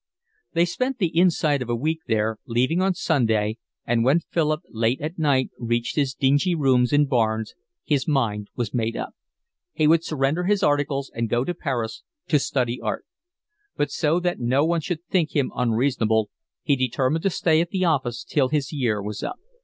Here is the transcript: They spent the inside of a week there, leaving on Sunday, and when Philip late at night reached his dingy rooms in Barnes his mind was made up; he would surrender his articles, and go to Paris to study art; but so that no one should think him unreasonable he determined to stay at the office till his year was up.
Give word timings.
They 0.53 0.65
spent 0.65 0.97
the 0.97 1.15
inside 1.15 1.61
of 1.61 1.69
a 1.69 1.75
week 1.75 1.99
there, 2.07 2.39
leaving 2.47 2.81
on 2.81 2.95
Sunday, 2.95 3.59
and 3.85 4.03
when 4.03 4.19
Philip 4.21 4.61
late 4.71 4.99
at 4.99 5.19
night 5.19 5.51
reached 5.59 5.95
his 5.95 6.15
dingy 6.15 6.55
rooms 6.55 6.91
in 6.91 7.05
Barnes 7.05 7.53
his 7.83 8.07
mind 8.07 8.47
was 8.55 8.73
made 8.73 8.97
up; 8.97 9.13
he 9.73 9.85
would 9.85 10.03
surrender 10.03 10.45
his 10.45 10.63
articles, 10.63 11.11
and 11.13 11.29
go 11.29 11.43
to 11.43 11.53
Paris 11.53 12.01
to 12.29 12.39
study 12.39 12.81
art; 12.81 13.05
but 13.77 13.91
so 13.91 14.19
that 14.19 14.39
no 14.39 14.65
one 14.65 14.81
should 14.81 15.03
think 15.05 15.35
him 15.35 15.51
unreasonable 15.53 16.31
he 16.63 16.75
determined 16.75 17.21
to 17.21 17.29
stay 17.29 17.61
at 17.61 17.69
the 17.69 17.85
office 17.85 18.23
till 18.23 18.49
his 18.49 18.73
year 18.73 19.03
was 19.03 19.21
up. 19.21 19.37